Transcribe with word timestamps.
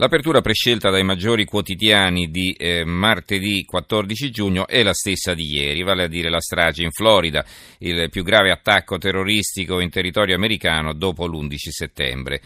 L'apertura 0.00 0.40
prescelta 0.40 0.90
dai 0.90 1.02
maggiori 1.02 1.44
quotidiani 1.44 2.30
di 2.30 2.52
eh, 2.52 2.84
martedì 2.84 3.64
14 3.64 4.30
giugno 4.30 4.68
è 4.68 4.84
la 4.84 4.92
stessa 4.92 5.34
di 5.34 5.52
ieri, 5.52 5.82
vale 5.82 6.04
a 6.04 6.06
dire 6.06 6.30
la 6.30 6.40
strage 6.40 6.84
in 6.84 6.92
Florida, 6.92 7.44
il 7.78 8.08
più 8.08 8.22
grave 8.22 8.52
attacco 8.52 8.96
terroristico 8.96 9.80
in 9.80 9.90
territorio 9.90 10.36
americano 10.36 10.92
dopo 10.92 11.26
l'11 11.26 11.56
settembre. 11.56 12.40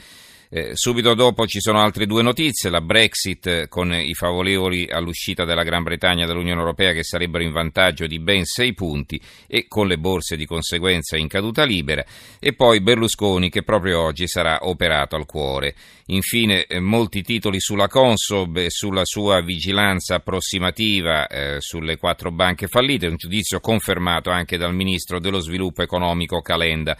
Eh, 0.54 0.72
subito 0.74 1.14
dopo 1.14 1.46
ci 1.46 1.60
sono 1.60 1.80
altre 1.80 2.04
due 2.04 2.20
notizie, 2.20 2.68
la 2.68 2.82
Brexit 2.82 3.68
con 3.68 3.90
i 3.90 4.12
favorevoli 4.12 4.86
all'uscita 4.86 5.46
della 5.46 5.62
Gran 5.62 5.82
Bretagna 5.82 6.26
dall'Unione 6.26 6.60
Europea 6.60 6.92
che 6.92 7.04
sarebbero 7.04 7.42
in 7.42 7.52
vantaggio 7.52 8.06
di 8.06 8.18
ben 8.18 8.44
sei 8.44 8.74
punti 8.74 9.18
e 9.46 9.64
con 9.66 9.86
le 9.86 9.96
borse 9.96 10.36
di 10.36 10.44
conseguenza 10.44 11.16
in 11.16 11.26
caduta 11.26 11.64
libera 11.64 12.04
e 12.38 12.52
poi 12.52 12.82
Berlusconi 12.82 13.48
che 13.48 13.62
proprio 13.62 14.02
oggi 14.02 14.28
sarà 14.28 14.58
operato 14.68 15.16
al 15.16 15.24
cuore. 15.24 15.74
Infine 16.08 16.66
eh, 16.66 16.80
molti 16.80 17.22
titoli 17.22 17.58
sulla 17.58 17.88
Consob 17.88 18.58
e 18.58 18.68
sulla 18.68 19.06
sua 19.06 19.40
vigilanza 19.40 20.16
approssimativa 20.16 21.28
eh, 21.28 21.56
sulle 21.60 21.96
quattro 21.96 22.30
banche 22.30 22.66
fallite, 22.66 23.06
un 23.06 23.16
giudizio 23.16 23.58
confermato 23.60 24.28
anche 24.28 24.58
dal 24.58 24.74
Ministro 24.74 25.18
dello 25.18 25.40
Sviluppo 25.40 25.80
Economico 25.80 26.42
Calenda. 26.42 26.94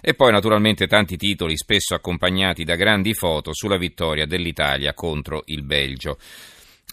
E 0.00 0.14
poi 0.14 0.32
naturalmente 0.32 0.86
tanti 0.86 1.16
titoli, 1.16 1.56
spesso 1.56 1.94
accompagnati 1.94 2.64
da 2.64 2.76
grandi 2.76 3.14
foto 3.14 3.52
sulla 3.52 3.76
vittoria 3.76 4.26
dell'Italia 4.26 4.94
contro 4.94 5.42
il 5.46 5.62
Belgio. 5.62 6.18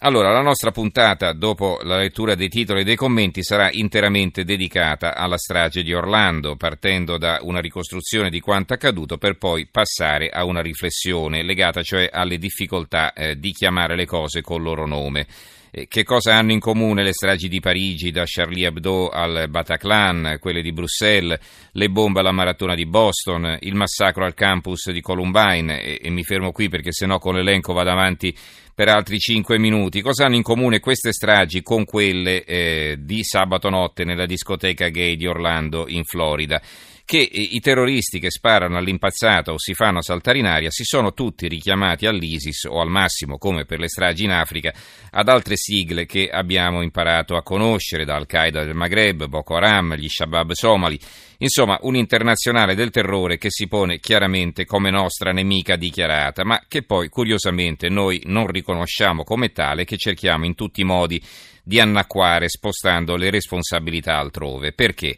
Allora, 0.00 0.30
la 0.30 0.42
nostra 0.42 0.72
puntata, 0.72 1.32
dopo 1.32 1.78
la 1.82 1.96
lettura 1.96 2.34
dei 2.34 2.50
titoli 2.50 2.82
e 2.82 2.84
dei 2.84 2.96
commenti, 2.96 3.42
sarà 3.42 3.70
interamente 3.72 4.44
dedicata 4.44 5.14
alla 5.14 5.38
strage 5.38 5.82
di 5.82 5.94
Orlando, 5.94 6.54
partendo 6.56 7.16
da 7.16 7.38
una 7.40 7.60
ricostruzione 7.60 8.28
di 8.28 8.40
quanto 8.40 8.74
accaduto 8.74 9.16
per 9.16 9.38
poi 9.38 9.66
passare 9.70 10.28
a 10.28 10.44
una 10.44 10.60
riflessione 10.60 11.42
legata 11.42 11.82
cioè 11.82 12.10
alle 12.12 12.36
difficoltà 12.36 13.14
eh, 13.14 13.38
di 13.38 13.52
chiamare 13.52 13.96
le 13.96 14.04
cose 14.04 14.42
col 14.42 14.60
loro 14.60 14.86
nome. 14.86 15.26
Eh, 15.70 15.86
che 15.88 16.04
cosa 16.04 16.34
hanno 16.34 16.52
in 16.52 16.60
comune 16.60 17.02
le 17.02 17.12
stragi 17.12 17.48
di 17.48 17.60
Parigi, 17.60 18.10
da 18.10 18.24
Charlie 18.24 18.66
Hebdo 18.66 19.08
al 19.08 19.46
Bataclan, 19.48 20.38
quelle 20.40 20.62
di 20.62 20.72
Bruxelles, 20.72 21.38
le 21.72 21.88
bombe 21.88 22.20
alla 22.20 22.32
maratona 22.32 22.74
di 22.74 22.86
Boston, 22.86 23.56
il 23.60 23.74
massacro 23.74 24.24
al 24.24 24.34
campus 24.34 24.90
di 24.90 25.00
Columbine? 25.00 25.82
E, 25.82 25.98
e 26.02 26.10
mi 26.10 26.22
fermo 26.24 26.52
qui 26.52 26.68
perché 26.68 26.92
sennò 26.92 27.18
con 27.18 27.34
l'elenco 27.34 27.72
vado 27.72 27.90
avanti 27.90 28.34
per 28.74 28.88
altri 28.88 29.18
cinque 29.18 29.58
minuti. 29.58 30.02
Cosa 30.02 30.26
hanno 30.26 30.36
in 30.36 30.42
comune 30.42 30.80
queste 30.80 31.12
stragi 31.12 31.62
con 31.62 31.84
quelle 31.84 32.44
eh, 32.44 32.96
di 33.00 33.24
sabato 33.24 33.70
notte 33.70 34.04
nella 34.04 34.26
discoteca 34.26 34.88
gay 34.88 35.16
di 35.16 35.26
Orlando 35.26 35.88
in 35.88 36.04
Florida? 36.04 36.60
Che 37.06 37.18
i 37.18 37.60
terroristi 37.60 38.18
che 38.18 38.32
sparano 38.32 38.76
all'impazzata 38.76 39.52
o 39.52 39.58
si 39.60 39.74
fanno 39.74 40.02
saltare 40.02 40.38
in 40.38 40.46
aria 40.46 40.72
si 40.72 40.82
sono 40.82 41.14
tutti 41.14 41.46
richiamati 41.46 42.04
all'ISIS 42.04 42.64
o 42.64 42.80
al 42.80 42.88
massimo, 42.88 43.38
come 43.38 43.64
per 43.64 43.78
le 43.78 43.88
stragi 43.88 44.24
in 44.24 44.32
Africa, 44.32 44.74
ad 45.12 45.28
altre 45.28 45.56
sigle 45.56 46.04
che 46.04 46.28
abbiamo 46.28 46.82
imparato 46.82 47.36
a 47.36 47.44
conoscere, 47.44 48.04
da 48.04 48.16
Al-Qaeda 48.16 48.64
del 48.64 48.74
Maghreb, 48.74 49.26
Boko 49.26 49.54
Haram, 49.54 49.94
gli 49.94 50.08
Shabab 50.08 50.50
somali. 50.50 50.98
Insomma, 51.38 51.78
un'internazionale 51.80 52.74
del 52.74 52.90
terrore 52.90 53.38
che 53.38 53.50
si 53.50 53.68
pone 53.68 54.00
chiaramente 54.00 54.64
come 54.64 54.90
nostra 54.90 55.30
nemica 55.30 55.76
dichiarata, 55.76 56.44
ma 56.44 56.60
che 56.66 56.82
poi 56.82 57.08
curiosamente 57.08 57.88
noi 57.88 58.20
non 58.24 58.48
riconosciamo 58.48 59.22
come 59.22 59.52
tale, 59.52 59.84
che 59.84 59.96
cerchiamo 59.96 60.44
in 60.44 60.56
tutti 60.56 60.80
i 60.80 60.84
modi 60.84 61.22
di 61.62 61.78
annacquare 61.78 62.48
spostando 62.48 63.14
le 63.14 63.30
responsabilità 63.30 64.18
altrove. 64.18 64.72
Perché? 64.72 65.16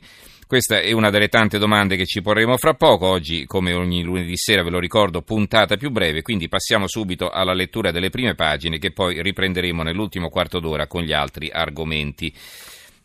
Questa 0.48 0.80
è 0.80 0.92
una 0.92 1.10
delle 1.10 1.28
tante 1.28 1.58
domande 1.58 1.94
che 1.94 2.06
ci 2.06 2.22
porremo 2.22 2.56
fra 2.56 2.72
poco. 2.72 3.06
Oggi, 3.06 3.44
come 3.44 3.74
ogni 3.74 4.02
lunedì 4.02 4.34
sera, 4.38 4.62
ve 4.62 4.70
lo 4.70 4.78
ricordo, 4.78 5.20
puntata 5.20 5.76
più 5.76 5.90
breve, 5.90 6.22
quindi 6.22 6.48
passiamo 6.48 6.88
subito 6.88 7.28
alla 7.28 7.52
lettura 7.52 7.90
delle 7.90 8.08
prime 8.08 8.34
pagine 8.34 8.78
che 8.78 8.90
poi 8.90 9.20
riprenderemo 9.20 9.82
nell'ultimo 9.82 10.30
quarto 10.30 10.58
d'ora 10.58 10.86
con 10.86 11.02
gli 11.02 11.12
altri 11.12 11.50
argomenti. 11.50 12.32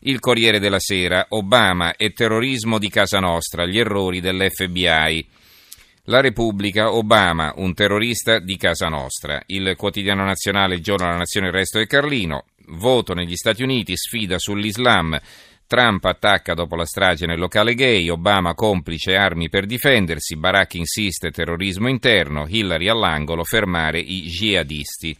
Il 0.06 0.20
Corriere 0.20 0.58
della 0.58 0.78
Sera, 0.78 1.26
Obama 1.28 1.96
e 1.96 2.14
terrorismo 2.14 2.78
di 2.78 2.88
casa 2.88 3.18
nostra, 3.18 3.66
gli 3.66 3.78
errori 3.78 4.22
dell'FBI. 4.22 5.26
La 6.04 6.22
Repubblica, 6.22 6.94
Obama, 6.94 7.52
un 7.56 7.74
terrorista 7.74 8.38
di 8.38 8.56
casa 8.56 8.88
nostra. 8.88 9.42
Il 9.48 9.74
quotidiano 9.76 10.24
nazionale, 10.24 10.76
il 10.76 10.82
giorno 10.82 11.04
della 11.04 11.18
nazione, 11.18 11.48
il 11.48 11.52
resto 11.52 11.78
è 11.78 11.86
Carlino. 11.86 12.46
Voto 12.68 13.12
negli 13.12 13.36
Stati 13.36 13.62
Uniti, 13.62 13.94
sfida 13.98 14.38
sull'Islam. 14.38 15.20
Trump 15.74 16.04
attacca 16.04 16.54
dopo 16.54 16.76
la 16.76 16.84
strage 16.84 17.26
nel 17.26 17.40
locale 17.40 17.74
gay, 17.74 18.08
Obama 18.08 18.54
complice 18.54 19.16
armi 19.16 19.48
per 19.48 19.66
difendersi, 19.66 20.36
Barack 20.36 20.74
insiste 20.74 21.32
terrorismo 21.32 21.88
interno, 21.88 22.46
Hillary 22.46 22.86
all'angolo 22.86 23.42
fermare 23.42 23.98
i 23.98 24.20
jihadisti. 24.20 25.16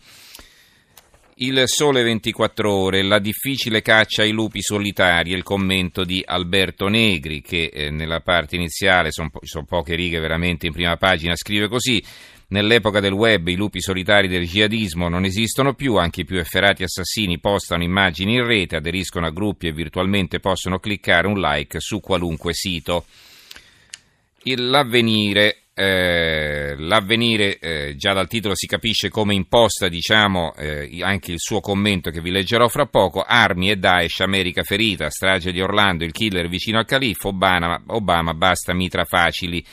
Il 1.39 1.61
sole 1.67 2.05
24 2.05 2.73
ore, 2.73 3.03
la 3.03 3.19
difficile 3.19 3.83
caccia 3.83 4.23
ai 4.23 4.31
lupi 4.31 4.63
solitari 4.63 5.33
il 5.33 5.43
commento 5.43 6.05
di 6.05 6.23
Alberto 6.25 6.87
Negri 6.87 7.43
che 7.43 7.73
eh, 7.75 7.91
nella 7.91 8.21
parte 8.21 8.55
iniziale, 8.55 9.11
sono, 9.11 9.31
po- 9.31 9.41
sono 9.43 9.65
poche 9.65 9.97
righe 9.97 10.21
veramente 10.21 10.67
in 10.67 10.73
prima 10.73 10.97
pagina, 10.97 11.35
scrive 11.35 11.67
così 11.67 12.01
Nell'epoca 12.49 13.01
del 13.01 13.13
web 13.13 13.49
i 13.49 13.57
lupi 13.57 13.81
solitari 13.81 14.29
del 14.29 14.47
jihadismo 14.47 15.09
non 15.09 15.25
esistono 15.25 15.75
più, 15.75 15.97
anche 15.97 16.23
i 16.23 16.25
più 16.25 16.39
efferati 16.39 16.83
assassini 16.83 17.39
postano 17.39 17.83
immagini 17.83 18.35
in 18.35 18.47
rete, 18.47 18.77
aderiscono 18.77 19.27
a 19.27 19.31
gruppi 19.31 19.67
e 19.67 19.73
virtualmente 19.73 20.41
possono 20.41 20.79
cliccare 20.79 21.27
un 21.27 21.41
like 21.41 21.81
su 21.81 22.01
qualunque 22.01 22.53
sito. 22.53 23.07
L'avvenire 24.45 25.65
eh, 25.77 26.77
l'avvenire, 26.79 27.59
eh, 27.59 27.97
già 27.97 28.13
dal 28.13 28.29
titolo 28.29 28.55
si 28.55 28.69
capisce 28.69 29.09
come 29.09 29.35
imposta, 29.35 29.89
diciamo, 29.89 30.55
eh, 30.55 31.01
anche 31.03 31.33
il 31.33 31.41
suo 31.41 31.61
commento 31.61 32.11
che 32.11 32.21
vi 32.21 32.31
leggerò 32.31 32.69
fra 32.69 32.87
poco, 32.87 33.23
armi 33.23 33.71
e 33.71 33.77
Daesh, 33.77 34.21
America 34.21 34.63
ferita, 34.63 35.11
strage 35.11 35.51
di 35.51 35.61
Orlando, 35.61 36.05
il 36.05 36.13
killer 36.13 36.49
vicino 36.49 36.79
al 36.79 36.85
califfo, 36.85 37.29
Obama, 37.29 37.83
Obama 37.89 38.35
basta 38.35 38.73
mitra 38.73 39.05
facili. 39.05 39.65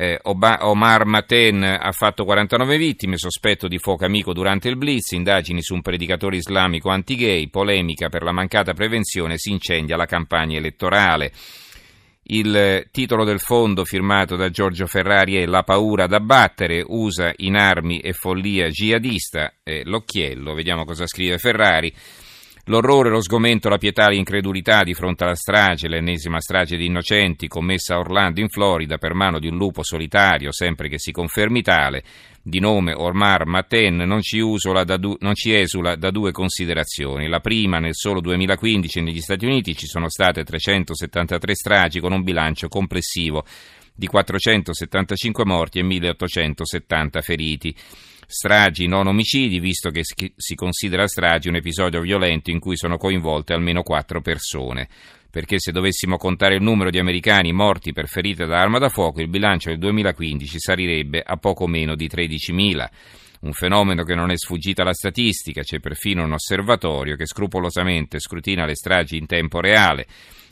Eh, 0.00 0.18
Omar 0.22 1.04
Maten 1.04 1.62
ha 1.62 1.92
fatto 1.92 2.24
49 2.24 2.78
vittime, 2.78 3.18
sospetto 3.18 3.68
di 3.68 3.76
fuoco 3.78 4.06
amico 4.06 4.32
durante 4.32 4.70
il 4.70 4.78
blitz, 4.78 5.10
indagini 5.10 5.60
su 5.60 5.74
un 5.74 5.82
predicatore 5.82 6.36
islamico 6.36 6.88
anti-gay, 6.88 7.50
polemica 7.50 8.08
per 8.08 8.22
la 8.22 8.32
mancata 8.32 8.72
prevenzione, 8.72 9.36
si 9.36 9.50
incendia 9.50 9.98
la 9.98 10.06
campagna 10.06 10.56
elettorale. 10.56 11.32
Il 12.22 12.88
titolo 12.90 13.24
del 13.24 13.40
fondo 13.40 13.84
firmato 13.84 14.36
da 14.36 14.48
Giorgio 14.48 14.86
Ferrari 14.86 15.34
è 15.34 15.44
La 15.44 15.64
paura 15.64 16.06
da 16.06 16.20
battere, 16.20 16.82
usa 16.86 17.34
in 17.36 17.56
armi 17.56 17.98
e 17.98 18.14
follia 18.14 18.70
jihadista. 18.70 19.52
Eh, 19.62 19.82
l'occhiello, 19.84 20.54
vediamo 20.54 20.86
cosa 20.86 21.06
scrive 21.06 21.36
Ferrari. 21.36 21.92
L'orrore, 22.70 23.10
lo 23.10 23.20
sgomento, 23.20 23.68
la 23.68 23.78
pietà, 23.78 24.08
l'incredulità 24.08 24.84
di 24.84 24.94
fronte 24.94 25.24
alla 25.24 25.34
strage, 25.34 25.88
l'ennesima 25.88 26.38
strage 26.38 26.76
di 26.76 26.86
innocenti 26.86 27.48
commessa 27.48 27.96
a 27.96 27.98
Orlando 27.98 28.38
in 28.38 28.48
Florida 28.48 28.96
per 28.96 29.12
mano 29.12 29.40
di 29.40 29.48
un 29.48 29.56
lupo 29.56 29.82
solitario, 29.82 30.52
sempre 30.52 30.88
che 30.88 30.96
si 30.96 31.10
confermi 31.10 31.62
tale, 31.62 32.04
di 32.40 32.60
nome 32.60 32.92
Ormar 32.92 33.44
Maten, 33.44 33.96
non 33.96 34.20
ci, 34.20 34.38
du- 34.38 35.16
non 35.18 35.34
ci 35.34 35.52
esula 35.52 35.96
da 35.96 36.12
due 36.12 36.30
considerazioni. 36.30 37.26
La 37.26 37.40
prima, 37.40 37.80
nel 37.80 37.96
solo 37.96 38.20
2015 38.20 39.00
negli 39.00 39.20
Stati 39.20 39.46
Uniti 39.46 39.74
ci 39.74 39.86
sono 39.86 40.08
state 40.08 40.44
373 40.44 41.54
stragi 41.56 41.98
con 41.98 42.12
un 42.12 42.22
bilancio 42.22 42.68
complessivo 42.68 43.44
di 43.92 44.06
475 44.06 45.44
morti 45.44 45.80
e 45.80 45.82
1870 45.82 47.20
feriti 47.20 47.74
stragi, 48.30 48.86
non 48.86 49.08
omicidi, 49.08 49.58
visto 49.58 49.90
che 49.90 50.02
si 50.04 50.54
considera 50.54 51.08
stragi 51.08 51.48
un 51.48 51.56
episodio 51.56 52.00
violento 52.00 52.50
in 52.50 52.60
cui 52.60 52.76
sono 52.76 52.96
coinvolte 52.96 53.52
almeno 53.52 53.82
quattro 53.82 54.20
persone. 54.20 54.88
Perché 55.30 55.58
se 55.58 55.72
dovessimo 55.72 56.16
contare 56.16 56.56
il 56.56 56.62
numero 56.62 56.90
di 56.90 56.98
americani 56.98 57.52
morti 57.52 57.92
per 57.92 58.08
ferite 58.08 58.46
da 58.46 58.60
arma 58.60 58.78
da 58.78 58.88
fuoco, 58.88 59.20
il 59.20 59.28
bilancio 59.28 59.70
del 59.70 59.78
2015 59.78 60.58
salirebbe 60.58 61.22
a 61.24 61.36
poco 61.36 61.66
meno 61.66 61.94
di 61.94 62.08
13.000. 62.08 62.88
Un 63.40 63.52
fenomeno 63.52 64.02
che 64.02 64.14
non 64.14 64.30
è 64.30 64.36
sfuggito 64.36 64.82
alla 64.82 64.92
statistica, 64.92 65.62
c'è 65.62 65.80
perfino 65.80 66.24
un 66.24 66.32
osservatorio 66.32 67.16
che 67.16 67.26
scrupolosamente 67.26 68.18
scrutina 68.18 68.66
le 68.66 68.74
stragi 68.74 69.16
in 69.16 69.26
tempo 69.26 69.60
reale 69.60 70.06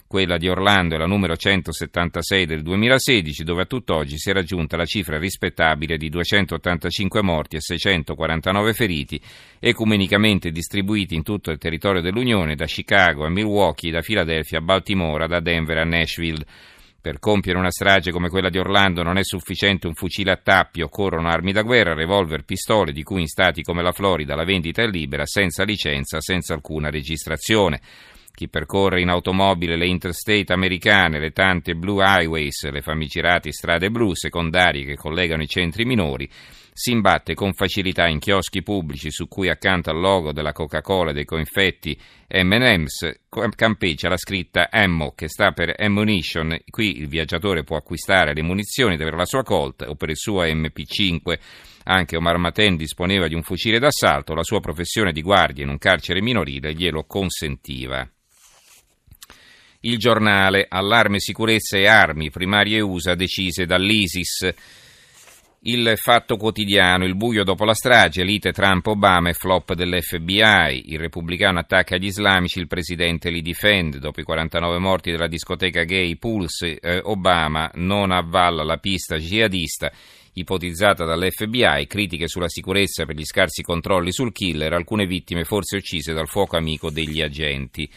Quella 0.08 0.38
di 0.38 0.48
Orlando 0.48 0.94
è 0.94 0.98
la 0.98 1.04
numero 1.04 1.36
176 1.36 2.46
del 2.46 2.62
2016, 2.62 3.44
dove 3.44 3.60
a 3.60 3.66
tutt'oggi 3.66 4.16
si 4.16 4.30
è 4.30 4.32
raggiunta 4.32 4.78
la 4.78 4.86
cifra 4.86 5.18
rispettabile 5.18 5.98
di 5.98 6.08
285 6.08 7.22
morti 7.22 7.56
e 7.56 7.60
649 7.60 8.72
feriti, 8.72 9.20
ecumenicamente 9.58 10.50
distribuiti 10.50 11.14
in 11.14 11.22
tutto 11.22 11.50
il 11.50 11.58
territorio 11.58 12.00
dell'Unione, 12.00 12.54
da 12.54 12.64
Chicago 12.64 13.26
a 13.26 13.28
Milwaukee, 13.28 13.90
da 13.90 14.00
Filadelfia 14.00 14.60
a 14.60 14.62
Baltimora, 14.62 15.26
da 15.26 15.40
Denver 15.40 15.76
a 15.76 15.84
Nashville. 15.84 16.42
Per 17.02 17.18
compiere 17.18 17.58
una 17.58 17.70
strage 17.70 18.10
come 18.10 18.30
quella 18.30 18.48
di 18.48 18.56
Orlando 18.56 19.02
non 19.02 19.18
è 19.18 19.24
sufficiente 19.24 19.88
un 19.88 19.94
fucile 19.94 20.30
a 20.30 20.40
tappi, 20.42 20.80
occorrono 20.80 21.28
armi 21.28 21.52
da 21.52 21.60
guerra, 21.60 21.92
revolver, 21.92 22.46
pistole, 22.46 22.92
di 22.92 23.02
cui 23.02 23.20
in 23.20 23.26
stati 23.28 23.60
come 23.60 23.82
la 23.82 23.92
Florida 23.92 24.34
la 24.34 24.44
vendita 24.44 24.82
è 24.82 24.86
libera, 24.86 25.26
senza 25.26 25.64
licenza, 25.64 26.18
senza 26.22 26.54
alcuna 26.54 26.88
registrazione. 26.88 27.82
Chi 28.38 28.48
percorre 28.48 29.00
in 29.00 29.08
automobile 29.08 29.74
le 29.74 29.88
interstate 29.88 30.52
americane, 30.52 31.18
le 31.18 31.32
tante 31.32 31.74
Blue 31.74 32.04
Highways, 32.04 32.70
le 32.70 32.82
famigerate 32.82 33.50
strade 33.50 33.90
blu 33.90 34.14
secondarie 34.14 34.84
che 34.84 34.94
collegano 34.94 35.42
i 35.42 35.48
centri 35.48 35.84
minori, 35.84 36.30
si 36.72 36.92
imbatte 36.92 37.34
con 37.34 37.52
facilità 37.52 38.06
in 38.06 38.20
chioschi 38.20 38.62
pubblici 38.62 39.10
su 39.10 39.26
cui 39.26 39.48
accanto 39.48 39.90
al 39.90 39.98
logo 39.98 40.32
della 40.32 40.52
Coca-Cola 40.52 41.10
e 41.10 41.14
dei 41.14 41.24
confetti 41.24 41.98
M&M's 42.28 43.22
campeggia 43.56 44.08
la 44.08 44.16
scritta 44.16 44.68
Ammo 44.70 45.14
che 45.16 45.26
sta 45.26 45.50
per 45.50 45.74
Ammunition. 45.76 46.58
Qui 46.70 46.98
il 46.98 47.08
viaggiatore 47.08 47.64
può 47.64 47.76
acquistare 47.76 48.34
le 48.34 48.42
munizioni 48.42 48.96
per 48.96 49.14
la 49.14 49.24
sua 49.24 49.42
Colt 49.42 49.82
o 49.82 49.96
per 49.96 50.10
il 50.10 50.16
suo 50.16 50.44
MP5. 50.44 51.38
Anche 51.86 52.16
Omar 52.16 52.38
Maten 52.38 52.76
disponeva 52.76 53.26
di 53.26 53.34
un 53.34 53.42
fucile 53.42 53.80
d'assalto, 53.80 54.34
la 54.34 54.44
sua 54.44 54.60
professione 54.60 55.10
di 55.10 55.22
guardia 55.22 55.64
in 55.64 55.70
un 55.70 55.78
carcere 55.78 56.22
minorile 56.22 56.72
glielo 56.72 57.02
consentiva. 57.02 58.08
Il 59.80 59.96
giornale 59.96 60.66
Allarme 60.68 61.20
sicurezza 61.20 61.78
e 61.78 61.86
armi, 61.86 62.30
primarie 62.30 62.80
USA 62.80 63.14
decise 63.14 63.64
dall'ISIS. 63.64 64.52
Il 65.62 65.92
fatto 65.96 66.36
quotidiano, 66.36 67.04
il 67.04 67.14
buio 67.14 67.44
dopo 67.44 67.64
la 67.64 67.74
strage, 67.74 68.24
lite 68.24 68.50
Trump-Obama 68.50 69.28
e 69.28 69.34
flop 69.34 69.74
dell'FBI, 69.74 70.92
il 70.92 70.98
repubblicano 70.98 71.60
attacca 71.60 71.96
gli 71.96 72.06
islamici, 72.06 72.58
il 72.58 72.66
presidente 72.66 73.30
li 73.30 73.40
difende, 73.40 74.00
dopo 74.00 74.20
i 74.20 74.24
49 74.24 74.78
morti 74.78 75.12
della 75.12 75.28
discoteca 75.28 75.84
gay 75.84 76.16
Pulse, 76.16 76.80
eh, 76.80 77.00
Obama 77.04 77.70
non 77.74 78.10
avvalla 78.10 78.64
la 78.64 78.78
pista 78.78 79.16
jihadista 79.16 79.92
ipotizzata 80.32 81.04
dall'FBI, 81.04 81.86
critiche 81.86 82.26
sulla 82.26 82.48
sicurezza 82.48 83.04
per 83.04 83.14
gli 83.14 83.24
scarsi 83.24 83.62
controlli 83.62 84.10
sul 84.10 84.32
killer, 84.32 84.72
alcune 84.72 85.06
vittime 85.06 85.44
forse 85.44 85.76
uccise 85.76 86.12
dal 86.12 86.28
fuoco 86.28 86.56
amico 86.56 86.90
degli 86.90 87.20
agenti. 87.20 87.88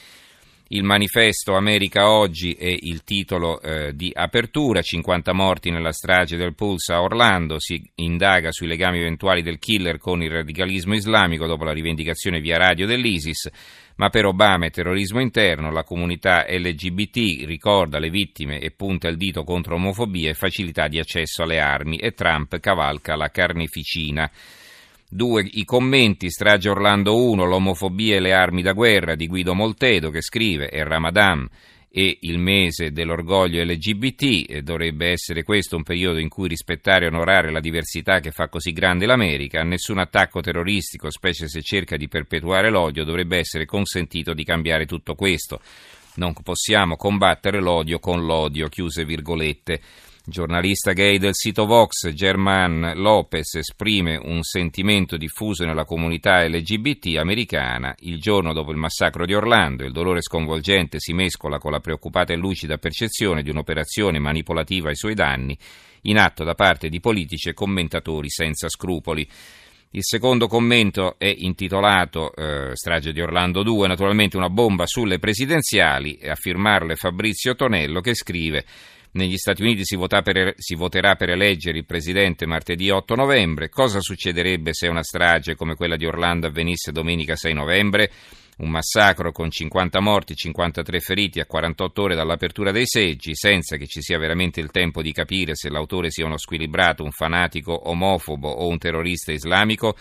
Il 0.73 0.83
manifesto 0.83 1.55
America 1.57 2.09
oggi 2.09 2.53
è 2.53 2.73
il 2.79 3.03
titolo 3.03 3.61
eh, 3.61 3.93
di 3.93 4.09
apertura, 4.13 4.81
50 4.81 5.33
morti 5.33 5.69
nella 5.69 5.91
strage 5.91 6.37
del 6.37 6.55
Pulse 6.55 6.93
a 6.93 7.01
Orlando, 7.01 7.59
si 7.59 7.91
indaga 7.95 8.53
sui 8.53 8.67
legami 8.67 8.99
eventuali 8.99 9.41
del 9.41 9.59
killer 9.59 9.97
con 9.97 10.23
il 10.23 10.31
radicalismo 10.31 10.95
islamico 10.95 11.45
dopo 11.45 11.65
la 11.65 11.73
rivendicazione 11.73 12.39
via 12.39 12.55
radio 12.55 12.87
dell'ISIS, 12.87 13.49
ma 13.95 14.07
per 14.07 14.23
Obama 14.23 14.67
è 14.67 14.71
terrorismo 14.71 15.19
interno, 15.19 15.71
la 15.71 15.83
comunità 15.83 16.45
LGBT 16.47 17.45
ricorda 17.45 17.99
le 17.99 18.09
vittime 18.09 18.61
e 18.61 18.71
punta 18.71 19.09
il 19.09 19.17
dito 19.17 19.43
contro 19.43 19.75
omofobia 19.75 20.29
e 20.29 20.35
facilità 20.35 20.87
di 20.87 20.99
accesso 20.99 21.43
alle 21.43 21.59
armi. 21.59 21.97
E 21.97 22.13
Trump 22.13 22.57
cavalca 22.61 23.17
la 23.17 23.27
carneficina. 23.27 24.31
Due, 25.13 25.45
i 25.55 25.65
commenti, 25.65 26.29
strage 26.29 26.69
Orlando 26.69 27.21
1, 27.21 27.43
l'omofobia 27.43 28.15
e 28.15 28.21
le 28.21 28.31
armi 28.31 28.61
da 28.61 28.71
guerra 28.71 29.13
di 29.13 29.27
Guido 29.27 29.53
Moltedo 29.53 30.09
che 30.09 30.21
scrive, 30.21 30.69
è 30.69 30.83
Ramadan 30.83 31.45
e 31.89 32.19
il 32.21 32.39
mese 32.39 32.93
dell'orgoglio 32.93 33.61
LGBT, 33.61 34.45
e 34.49 34.61
dovrebbe 34.61 35.09
essere 35.09 35.43
questo 35.43 35.75
un 35.75 35.83
periodo 35.83 36.17
in 36.17 36.29
cui 36.29 36.47
rispettare 36.47 37.03
e 37.03 37.07
onorare 37.09 37.51
la 37.51 37.59
diversità 37.59 38.21
che 38.21 38.31
fa 38.31 38.47
così 38.47 38.71
grande 38.71 39.05
l'America, 39.05 39.63
nessun 39.63 39.97
attacco 39.97 40.39
terroristico, 40.39 41.11
specie 41.11 41.49
se 41.49 41.61
cerca 41.61 41.97
di 41.97 42.07
perpetuare 42.07 42.69
l'odio, 42.69 43.03
dovrebbe 43.03 43.37
essere 43.37 43.65
consentito 43.65 44.33
di 44.33 44.45
cambiare 44.45 44.85
tutto 44.85 45.15
questo. 45.15 45.59
Non 46.15 46.31
possiamo 46.41 46.95
combattere 46.95 47.59
l'odio 47.59 47.99
con 47.99 48.23
l'odio, 48.23 48.69
chiuse 48.69 49.03
virgolette. 49.03 49.81
Giornalista 50.23 50.93
gay 50.93 51.17
del 51.17 51.33
sito 51.33 51.65
Vox, 51.65 52.09
German 52.13 52.93
Lopez, 52.95 53.55
esprime 53.55 54.19
un 54.21 54.43
sentimento 54.43 55.17
diffuso 55.17 55.65
nella 55.65 55.83
comunità 55.83 56.47
LGBT 56.47 57.17
americana. 57.17 57.95
Il 58.01 58.19
giorno 58.19 58.53
dopo 58.53 58.69
il 58.69 58.77
massacro 58.77 59.25
di 59.25 59.33
Orlando, 59.33 59.83
il 59.83 59.91
dolore 59.91 60.21
sconvolgente 60.21 60.99
si 60.99 61.13
mescola 61.13 61.57
con 61.57 61.71
la 61.71 61.79
preoccupata 61.79 62.33
e 62.33 62.35
lucida 62.35 62.77
percezione 62.77 63.41
di 63.41 63.49
un'operazione 63.49 64.19
manipolativa 64.19 64.89
ai 64.89 64.95
suoi 64.95 65.15
danni, 65.15 65.57
in 66.03 66.19
atto 66.19 66.43
da 66.43 66.53
parte 66.53 66.87
di 66.87 66.99
politici 66.99 67.49
e 67.49 67.53
commentatori 67.53 68.29
senza 68.29 68.69
scrupoli. 68.69 69.27
Il 69.93 70.03
secondo 70.03 70.45
commento 70.45 71.15
è 71.17 71.33
intitolato 71.35 72.31
eh, 72.35 72.75
Strage 72.75 73.11
di 73.11 73.21
Orlando 73.21 73.63
2, 73.63 73.87
naturalmente 73.87 74.37
una 74.37 74.49
bomba 74.49 74.85
sulle 74.85 75.17
presidenziali, 75.17 76.19
a 76.23 76.35
firmarlo 76.35 76.93
è 76.93 76.95
Fabrizio 76.95 77.55
Tonello 77.55 78.01
che 78.01 78.13
scrive 78.13 78.65
negli 79.13 79.37
Stati 79.37 79.61
Uniti 79.61 79.83
si, 79.83 79.97
per, 79.97 80.53
si, 80.57 80.75
voterà 80.75 81.15
per 81.15 81.29
eleggere 81.29 81.77
il 81.77 81.85
presidente 81.85 82.45
martedì 82.45 82.89
8 82.89 83.15
novembre. 83.15 83.69
Cosa 83.69 83.99
succederebbe 83.99 84.73
se 84.73 84.87
una 84.87 85.03
strage 85.03 85.55
come 85.55 85.75
quella 85.75 85.97
di 85.97 86.05
Orlando 86.05 86.47
avvenisse 86.47 86.91
domenica 86.91 87.35
6 87.35 87.53
novembre? 87.53 88.11
Un 88.57 88.69
massacro 88.69 89.31
con 89.31 89.49
50 89.49 89.99
morti, 89.99 90.35
53 90.35 90.99
feriti 90.99 91.39
a 91.39 91.45
48 91.45 92.01
ore 92.01 92.15
dall'apertura 92.15 92.71
dei 92.71 92.85
seggi, 92.85 93.33
senza 93.33 93.75
che 93.75 93.87
ci 93.87 94.01
sia 94.01 94.19
veramente 94.19 94.59
il 94.59 94.69
tempo 94.69 95.01
di 95.01 95.11
capire 95.11 95.55
se 95.55 95.69
l'autore 95.69 96.11
sia 96.11 96.25
uno 96.25 96.37
squilibrato, 96.37 97.03
un 97.03 97.11
fanatico 97.11 97.89
omofobo 97.89 98.49
o 98.49 98.67
un 98.67 98.77
terrorista 98.77 99.31
islamico. 99.31 99.95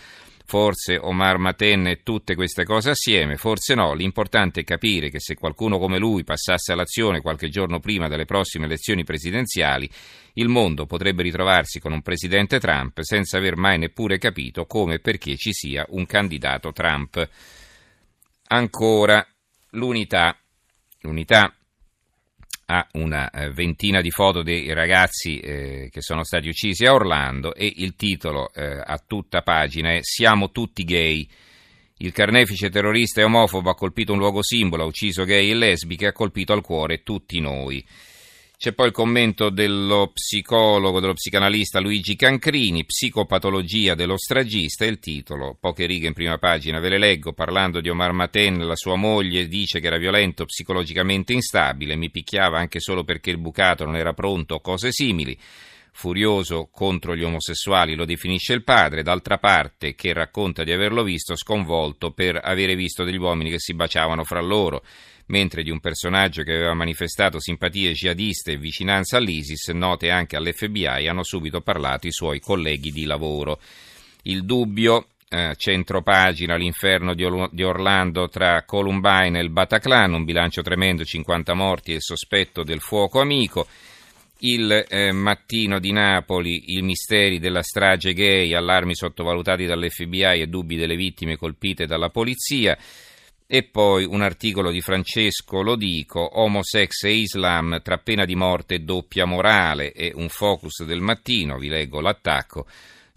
Forse 0.51 0.97
Omar 0.97 1.37
Maten 1.37 1.87
e 1.87 2.03
tutte 2.03 2.35
queste 2.35 2.65
cose 2.65 2.89
assieme, 2.89 3.37
forse 3.37 3.73
no, 3.73 3.93
l'importante 3.93 4.59
è 4.59 4.63
capire 4.65 5.09
che 5.09 5.21
se 5.21 5.35
qualcuno 5.35 5.79
come 5.79 5.97
lui 5.97 6.25
passasse 6.25 6.73
all'azione 6.73 7.21
qualche 7.21 7.47
giorno 7.47 7.79
prima 7.79 8.09
delle 8.09 8.25
prossime 8.25 8.65
elezioni 8.65 9.05
presidenziali, 9.05 9.89
il 10.33 10.49
mondo 10.49 10.85
potrebbe 10.85 11.23
ritrovarsi 11.23 11.79
con 11.79 11.93
un 11.93 12.01
presidente 12.01 12.59
Trump 12.59 12.99
senza 12.99 13.37
aver 13.37 13.55
mai 13.55 13.77
neppure 13.77 14.17
capito 14.17 14.65
come 14.65 14.95
e 14.95 14.99
perché 14.99 15.37
ci 15.37 15.53
sia 15.53 15.85
un 15.91 16.05
candidato 16.05 16.73
Trump. 16.73 17.29
Ancora 18.47 19.25
l'unità. 19.69 20.37
L'unità 21.03 21.55
ha 22.71 22.87
una 22.93 23.29
eh, 23.29 23.51
ventina 23.51 23.99
di 23.99 24.11
foto 24.11 24.41
dei 24.41 24.73
ragazzi 24.73 25.39
eh, 25.39 25.89
che 25.91 26.01
sono 26.01 26.23
stati 26.23 26.47
uccisi 26.47 26.85
a 26.85 26.93
Orlando 26.93 27.53
e 27.53 27.71
il 27.75 27.95
titolo 27.95 28.51
eh, 28.53 28.81
a 28.83 28.97
tutta 29.05 29.41
pagina 29.41 29.91
è 29.91 29.99
Siamo 30.01 30.51
tutti 30.51 30.83
gay. 30.83 31.27
Il 31.97 32.13
carnefice 32.13 32.69
terrorista 32.69 33.19
e 33.21 33.25
omofobo 33.25 33.69
ha 33.69 33.75
colpito 33.75 34.13
un 34.13 34.19
luogo 34.19 34.41
simbolo, 34.41 34.83
ha 34.83 34.87
ucciso 34.87 35.25
gay 35.25 35.51
e 35.51 35.53
lesbiche, 35.53 36.07
ha 36.07 36.13
colpito 36.13 36.53
al 36.53 36.61
cuore 36.61 37.03
tutti 37.03 37.39
noi. 37.41 37.85
C'è 38.61 38.73
poi 38.73 38.89
il 38.89 38.93
commento 38.93 39.49
dello 39.49 40.11
psicologo, 40.13 40.99
dello 40.99 41.15
psicanalista 41.15 41.79
Luigi 41.79 42.15
Cancrini, 42.15 42.85
Psicopatologia 42.85 43.95
dello 43.95 44.19
stragista, 44.19 44.85
il 44.85 44.99
titolo, 44.99 45.57
poche 45.59 45.87
righe 45.87 46.05
in 46.05 46.13
prima 46.13 46.37
pagina, 46.37 46.77
ve 46.77 46.89
le 46.89 46.99
leggo, 46.99 47.33
parlando 47.33 47.81
di 47.81 47.89
Omar 47.89 48.11
Maten, 48.11 48.67
la 48.67 48.75
sua 48.75 48.95
moglie 48.97 49.47
dice 49.47 49.79
che 49.79 49.87
era 49.87 49.97
violento, 49.97 50.45
psicologicamente 50.45 51.33
instabile, 51.33 51.95
mi 51.95 52.11
picchiava 52.11 52.59
anche 52.59 52.79
solo 52.79 53.03
perché 53.03 53.31
il 53.31 53.39
bucato 53.39 53.83
non 53.83 53.95
era 53.95 54.13
pronto 54.13 54.53
o 54.53 54.61
cose 54.61 54.91
simili. 54.91 55.35
Furioso 55.93 56.69
contro 56.71 57.15
gli 57.15 57.23
omosessuali 57.23 57.95
lo 57.95 58.05
definisce 58.05 58.53
il 58.53 58.63
padre, 58.63 59.03
d'altra 59.03 59.37
parte 59.37 59.93
che 59.93 60.13
racconta 60.13 60.63
di 60.63 60.71
averlo 60.71 61.03
visto 61.03 61.35
sconvolto 61.35 62.11
per 62.11 62.39
avere 62.41 62.75
visto 62.75 63.03
degli 63.03 63.17
uomini 63.17 63.51
che 63.51 63.59
si 63.59 63.73
baciavano 63.73 64.23
fra 64.23 64.41
loro 64.41 64.83
mentre 65.31 65.63
di 65.63 65.71
un 65.71 65.79
personaggio 65.79 66.43
che 66.43 66.53
aveva 66.53 66.73
manifestato 66.73 67.39
simpatie 67.39 67.93
jihadiste 67.93 68.51
e 68.51 68.57
vicinanza 68.57 69.17
all'ISIS, 69.17 69.69
note 69.69 70.11
anche 70.11 70.35
all'FBI, 70.35 71.07
hanno 71.07 71.23
subito 71.23 71.61
parlato 71.61 72.05
i 72.05 72.11
suoi 72.11 72.39
colleghi 72.39 72.91
di 72.91 73.05
lavoro. 73.05 73.59
Il 74.23 74.43
dubbio 74.43 75.07
eh, 75.29 75.55
centropagina 75.55 76.55
l'inferno 76.55 77.13
di, 77.13 77.23
Orlando 77.63 78.27
tra 78.27 78.63
Columbine 78.65 79.39
e 79.39 79.41
il 79.41 79.49
Bataclan, 79.49 80.13
un 80.13 80.25
bilancio 80.25 80.61
tremendo, 80.61 81.05
50 81.05 81.53
morti 81.53 81.91
e 81.91 81.95
il 81.95 82.01
sospetto 82.01 82.63
del 82.63 82.81
fuoco 82.81 83.21
amico. 83.21 83.65
Il 84.43 84.85
eh, 84.89 85.11
mattino 85.11 85.79
di 85.79 85.91
Napoli, 85.91 86.75
i 86.77 86.81
misteri 86.81 87.37
della 87.37 87.61
strage 87.61 88.13
gay, 88.13 88.53
allarmi 88.55 88.95
sottovalutati 88.95 89.67
dall'FBI 89.67 90.41
e 90.41 90.47
dubbi 90.47 90.77
delle 90.77 90.95
vittime 90.95 91.37
colpite 91.37 91.85
dalla 91.85 92.09
polizia. 92.09 92.75
E 93.45 93.63
poi 93.63 94.03
un 94.03 94.21
articolo 94.23 94.71
di 94.71 94.81
Francesco 94.81 95.61
Lodico, 95.61 96.39
Homosex 96.39 97.03
e 97.03 97.13
Islam 97.13 97.81
tra 97.83 97.99
pena 97.99 98.25
di 98.25 98.33
morte 98.33 98.75
e 98.75 98.79
doppia 98.79 99.25
morale 99.25 99.91
e 99.91 100.11
un 100.15 100.29
focus 100.29 100.85
del 100.85 101.01
mattino, 101.01 101.59
vi 101.59 101.67
leggo 101.67 102.01
l'attacco, 102.01 102.65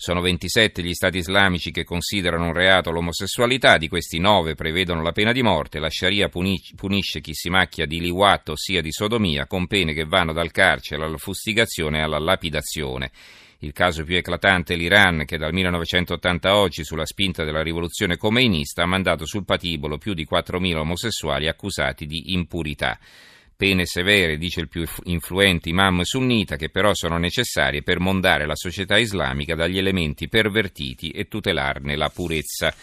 Sono 0.05 0.21
27 0.21 0.83
gli 0.83 0.93
stati 0.93 1.17
islamici 1.17 1.71
che 1.71 1.83
considerano 1.83 2.49
un 2.49 2.53
reato 2.53 2.91
l'omosessualità, 2.91 3.79
di 3.79 3.89
questi 3.89 4.19
9 4.19 4.55
prevedono 4.55 5.01
la 5.01 5.13
pena 5.13 5.33
di 5.33 5.41
morte, 5.41 5.79
la 5.79 5.89
Sharia 5.89 6.29
punisce 6.29 7.23
chi 7.23 7.33
si 7.33 7.49
macchia 7.49 7.87
di 7.87 8.01
liwat, 8.01 8.51
ossia 8.51 8.83
di 8.83 8.93
sodomia, 8.93 9.47
con 9.47 9.67
pene 9.67 9.95
che 9.95 10.05
vanno 10.05 10.35
dal 10.35 10.51
carcere 10.51 11.05
alla 11.05 11.17
fustigazione 11.17 12.01
e 12.01 12.03
alla 12.03 12.19
lapidazione. 12.19 13.13
Il 13.61 13.73
caso 13.73 14.05
più 14.05 14.17
eclatante 14.17 14.75
è 14.75 14.77
l'Iran 14.77 15.25
che 15.25 15.39
dal 15.39 15.55
1980 15.55 16.51
a 16.51 16.59
oggi, 16.59 16.85
sulla 16.85 17.07
spinta 17.07 17.43
della 17.43 17.63
rivoluzione 17.63 18.19
comeinista, 18.19 18.83
ha 18.83 18.87
mandato 18.87 19.25
sul 19.25 19.47
patibolo 19.47 19.97
più 19.97 20.13
di 20.13 20.29
4.000 20.31 20.77
omosessuali 20.77 21.49
accusati 21.49 22.05
di 22.05 22.35
impurità. 22.35 22.99
Pene 23.57 23.87
severe, 23.87 24.37
dice 24.37 24.61
il 24.61 24.69
più 24.69 24.85
influente 25.05 25.69
imam 25.69 26.03
sunnita, 26.03 26.57
che 26.57 26.71
però 26.71 26.93
sono 26.93 27.19
necessarie 27.19 27.83
per 27.83 28.01
mondare 28.01 28.47
la 28.47 28.57
società 28.57 28.99
islamica 28.99 29.55
dagli 29.55 29.79
elementi 29.79 30.29
pervertiti 30.29 31.11
e 31.11 31.29
tutelarne 31.29 31.95
la 31.95 32.09
purezza. 32.09 32.75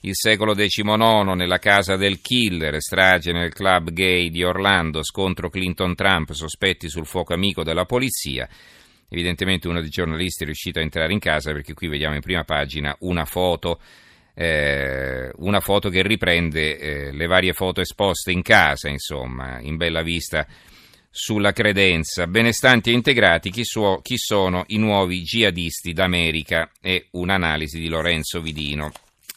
Il 0.00 0.12
secolo 0.14 0.52
XIX 0.52 1.32
nella 1.34 1.58
casa 1.58 1.96
del 1.96 2.20
killer, 2.20 2.78
strage 2.82 3.32
nel 3.32 3.54
club 3.54 3.90
gay 3.90 4.28
di 4.28 4.44
Orlando, 4.44 5.02
scontro 5.02 5.48
Clinton-Trump, 5.48 6.32
sospetti 6.32 6.90
sul 6.90 7.06
fuoco 7.06 7.32
amico 7.32 7.62
della 7.62 7.86
polizia. 7.86 8.46
Evidentemente 9.08 9.68
uno 9.68 9.80
dei 9.80 9.88
giornalisti 9.88 10.42
è 10.42 10.46
riuscito 10.46 10.78
a 10.78 10.82
entrare 10.82 11.14
in 11.14 11.20
casa 11.20 11.52
perché 11.52 11.72
qui 11.72 11.88
vediamo 11.88 12.14
in 12.14 12.20
prima 12.20 12.44
pagina 12.44 12.94
una 13.00 13.24
foto, 13.24 13.80
eh, 14.34 15.30
una 15.36 15.60
foto 15.60 15.88
che 15.88 16.02
riprende 16.02 16.78
eh, 16.78 17.12
le 17.12 17.26
varie 17.26 17.52
foto 17.52 17.80
esposte 17.80 18.32
in 18.32 18.42
casa, 18.42 18.88
insomma, 18.88 19.60
in 19.60 19.76
bella 19.76 20.02
vista 20.02 20.46
sulla 21.10 21.52
credenza. 21.52 22.26
Benestanti 22.26 22.90
e 22.90 22.94
integrati, 22.94 23.50
chi, 23.50 23.64
suo, 23.64 24.00
chi 24.02 24.16
sono 24.18 24.64
i 24.68 24.78
nuovi 24.78 25.22
jihadisti 25.22 25.92
d'America? 25.92 26.70
E 26.80 27.06
un'analisi 27.12 27.78
di 27.78 27.88
Lorenzo 27.88 28.40
Vidino. 28.40 28.90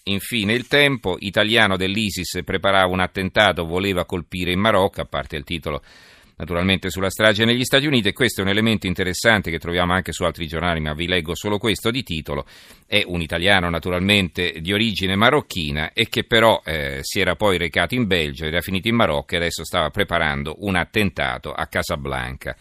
Infine 0.05 0.53
il 0.53 0.67
tempo, 0.67 1.17
italiano 1.19 1.77
dell'ISIS 1.77 2.41
preparava 2.43 2.91
un 2.91 3.01
attentato, 3.01 3.65
voleva 3.65 4.05
colpire 4.05 4.51
in 4.51 4.59
Marocco, 4.59 5.01
a 5.01 5.05
parte 5.05 5.35
il 5.35 5.43
titolo 5.43 5.83
naturalmente 6.37 6.89
sulla 6.89 7.09
strage 7.09 7.45
negli 7.45 7.63
Stati 7.63 7.85
Uniti 7.85 8.09
e 8.09 8.13
questo 8.13 8.41
è 8.41 8.43
un 8.43 8.49
elemento 8.49 8.87
interessante 8.87 9.51
che 9.51 9.59
troviamo 9.59 9.93
anche 9.93 10.11
su 10.11 10.23
altri 10.23 10.47
giornali, 10.47 10.79
ma 10.79 10.93
vi 10.93 11.07
leggo 11.07 11.35
solo 11.35 11.57
questo 11.57 11.91
di 11.91 12.03
titolo. 12.03 12.45
È 12.85 13.03
un 13.05 13.21
italiano 13.21 13.69
naturalmente 13.69 14.59
di 14.59 14.71
origine 14.71 15.15
marocchina 15.15 15.91
e 15.93 16.07
che 16.09 16.23
però 16.23 16.61
eh, 16.63 16.99
si 17.01 17.19
era 17.19 17.35
poi 17.35 17.57
recato 17.57 17.95
in 17.95 18.07
Belgio, 18.07 18.45
era 18.45 18.61
finito 18.61 18.87
in 18.87 18.95
Marocco 18.95 19.33
e 19.33 19.37
adesso 19.37 19.63
stava 19.63 19.89
preparando 19.89 20.55
un 20.59 20.75
attentato 20.75 21.51
a 21.51 21.65
Casablanca. 21.67 22.55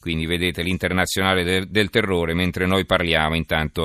Quindi 0.00 0.26
vedete 0.26 0.62
l'internazionale 0.62 1.42
del, 1.42 1.66
del 1.66 1.90
terrore 1.90 2.32
mentre 2.32 2.64
noi 2.64 2.86
parliamo 2.86 3.34
intanto 3.34 3.82